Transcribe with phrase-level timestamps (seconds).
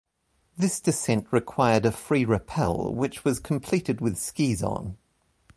[0.57, 4.97] This descent required a free rappel, which was completed with skis on.